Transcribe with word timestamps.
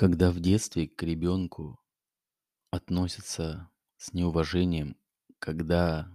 Когда 0.00 0.30
в 0.30 0.40
детстве 0.40 0.88
к 0.88 1.02
ребенку 1.02 1.78
относятся 2.70 3.70
с 3.98 4.14
неуважением, 4.14 4.96
когда 5.38 6.10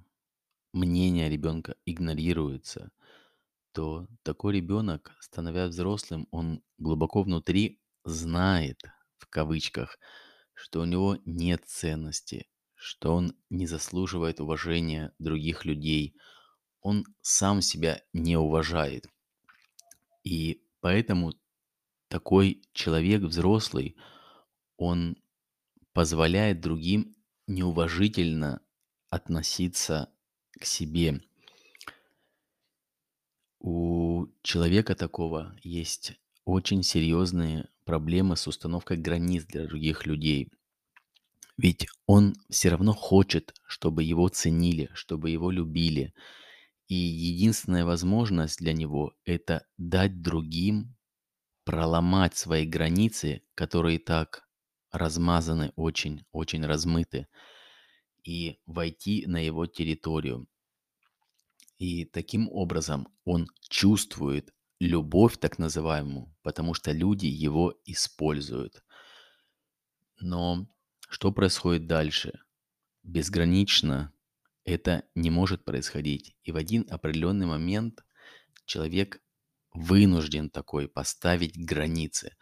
мнение 0.74 1.30
ребенка 1.30 1.76
игнорируется, 1.86 2.90
то 3.74 4.08
такой 4.24 4.56
ребенок, 4.56 5.16
становясь 5.20 5.70
взрослым, 5.70 6.28
он 6.32 6.64
глубоко 6.80 7.22
внутри 7.22 7.80
знает, 8.04 8.82
в 9.18 9.28
кавычках, 9.28 10.00
что 10.56 10.82
у 10.82 10.86
него 10.86 11.20
нет 11.24 11.66
ценности, 11.68 12.48
что 12.74 13.14
он 13.14 13.38
не 13.52 13.68
заслуживает 13.68 14.40
уважения 14.40 15.14
других 15.20 15.64
людей, 15.64 16.16
он 16.82 17.06
сам 17.22 17.62
себя 17.62 18.02
не 18.14 18.36
уважает. 18.36 19.06
И 20.24 20.64
поэтому 20.80 21.34
такой 22.16 22.62
человек 22.72 23.24
взрослый, 23.24 23.98
он 24.78 25.18
позволяет 25.92 26.62
другим 26.62 27.14
неуважительно 27.46 28.62
относиться 29.10 30.10
к 30.52 30.64
себе. 30.64 31.20
У 33.60 34.28
человека 34.44 34.96
такого 34.96 35.60
есть 35.62 36.14
очень 36.46 36.84
серьезные 36.84 37.68
проблемы 37.84 38.38
с 38.38 38.48
установкой 38.48 38.96
границ 38.96 39.44
для 39.44 39.68
других 39.68 40.06
людей. 40.06 40.54
Ведь 41.58 41.86
он 42.06 42.36
все 42.50 42.70
равно 42.70 42.94
хочет, 42.94 43.54
чтобы 43.68 44.04
его 44.04 44.30
ценили, 44.30 44.90
чтобы 44.94 45.32
его 45.32 45.52
любили. 45.52 46.14
И 46.88 46.96
единственная 46.96 47.84
возможность 47.84 48.60
для 48.60 48.72
него– 48.72 49.14
это 49.26 49.68
дать 49.78 50.22
другим 50.22 50.96
проломать 51.66 52.38
свои 52.38 52.66
границы, 52.66 53.42
которые 53.56 54.00
так 54.00 54.48
размазаны 54.92 55.74
очень, 55.76 56.26
очень 56.32 56.66
размыты, 56.66 57.28
и 58.24 58.60
войти 58.66 59.26
на 59.28 59.44
его 59.44 59.66
территорию. 59.66 60.48
И 61.78 62.06
таким 62.06 62.50
образом 62.50 63.08
он 63.26 63.48
чувствует 63.68 64.54
любовь 64.80 65.38
так 65.38 65.60
называемую, 65.60 66.34
потому 66.42 66.74
что 66.74 66.92
люди 66.92 67.26
его 67.26 67.74
используют. 67.86 68.84
Но 70.20 70.68
что 71.10 71.32
происходит 71.32 71.88
дальше? 71.88 72.40
Безгранично 73.04 74.14
это 74.64 75.04
не 75.14 75.30
может 75.30 75.64
происходить. 75.66 76.36
И 76.44 76.52
в 76.52 76.56
один 76.56 76.86
определенный 76.90 77.46
момент 77.46 78.04
человек 78.66 79.22
вынужден 79.76 80.50
такой 80.50 80.88
поставить 80.88 81.58
границы. 81.58 82.36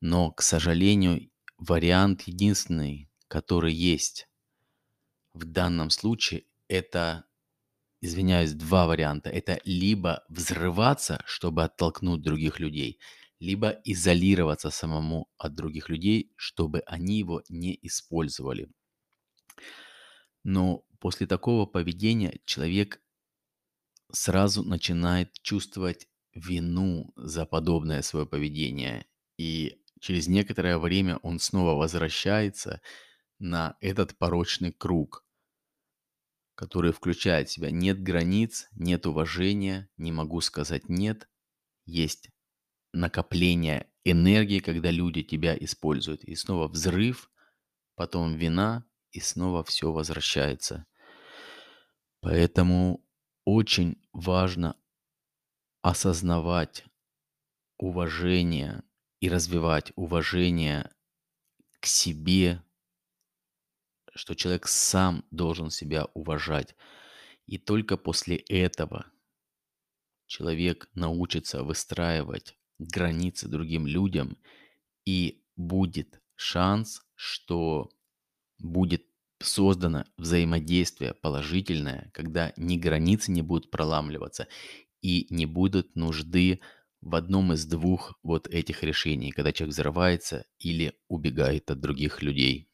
Но, 0.00 0.30
к 0.30 0.42
сожалению, 0.42 1.30
вариант 1.58 2.22
единственный, 2.22 3.10
который 3.28 3.74
есть 3.74 4.28
в 5.34 5.44
данном 5.44 5.90
случае, 5.90 6.44
это, 6.68 7.24
извиняюсь, 8.00 8.52
два 8.52 8.86
варианта. 8.86 9.30
Это 9.30 9.60
либо 9.64 10.24
взрываться, 10.28 11.22
чтобы 11.26 11.64
оттолкнуть 11.64 12.22
других 12.22 12.60
людей, 12.60 12.98
либо 13.40 13.70
изолироваться 13.84 14.70
самому 14.70 15.28
от 15.38 15.54
других 15.54 15.88
людей, 15.88 16.32
чтобы 16.36 16.80
они 16.86 17.18
его 17.18 17.42
не 17.48 17.78
использовали. 17.82 18.68
Но 20.44 20.84
после 20.98 21.26
такого 21.26 21.66
поведения 21.66 22.40
человек 22.44 23.00
сразу 24.12 24.62
начинает 24.62 25.32
чувствовать 25.42 26.08
вину 26.38 27.12
за 27.16 27.46
подобное 27.46 28.02
свое 28.02 28.26
поведение. 28.26 29.06
И 29.36 29.82
через 30.00 30.28
некоторое 30.28 30.78
время 30.78 31.16
он 31.18 31.38
снова 31.38 31.74
возвращается 31.74 32.80
на 33.38 33.76
этот 33.80 34.16
порочный 34.16 34.72
круг, 34.72 35.24
который 36.54 36.92
включает 36.92 37.48
в 37.48 37.52
себя 37.52 37.70
нет 37.70 38.02
границ, 38.02 38.68
нет 38.72 39.06
уважения, 39.06 39.88
не 39.96 40.12
могу 40.12 40.40
сказать 40.40 40.88
нет, 40.88 41.28
есть 41.86 42.30
накопление 42.92 43.90
энергии, 44.04 44.60
когда 44.60 44.90
люди 44.90 45.22
тебя 45.22 45.56
используют. 45.56 46.24
И 46.24 46.34
снова 46.34 46.68
взрыв, 46.68 47.30
потом 47.94 48.34
вина, 48.34 48.84
и 49.12 49.20
снова 49.20 49.62
все 49.64 49.92
возвращается. 49.92 50.86
Поэтому 52.20 53.04
очень 53.44 53.96
важно 54.12 54.76
осознавать 55.88 56.84
уважение 57.78 58.82
и 59.20 59.30
развивать 59.30 59.90
уважение 59.96 60.90
к 61.80 61.86
себе, 61.86 62.62
что 64.14 64.34
человек 64.34 64.68
сам 64.68 65.24
должен 65.30 65.70
себя 65.70 66.04
уважать. 66.12 66.76
И 67.46 67.56
только 67.56 67.96
после 67.96 68.36
этого 68.36 69.06
человек 70.26 70.90
научится 70.92 71.62
выстраивать 71.62 72.58
границы 72.78 73.48
другим 73.48 73.86
людям, 73.86 74.36
и 75.06 75.42
будет 75.56 76.20
шанс, 76.34 77.00
что 77.14 77.90
будет 78.58 79.06
создано 79.40 80.04
взаимодействие 80.18 81.14
положительное, 81.14 82.10
когда 82.12 82.52
ни 82.58 82.76
границы 82.76 83.30
не 83.30 83.40
будут 83.40 83.70
проламливаться, 83.70 84.48
и 85.02 85.26
не 85.30 85.46
будет 85.46 85.96
нужды 85.96 86.60
в 87.00 87.14
одном 87.14 87.52
из 87.52 87.64
двух 87.66 88.18
вот 88.22 88.48
этих 88.48 88.82
решений, 88.82 89.30
когда 89.30 89.52
человек 89.52 89.74
взрывается 89.74 90.44
или 90.58 90.94
убегает 91.08 91.70
от 91.70 91.80
других 91.80 92.22
людей. 92.22 92.68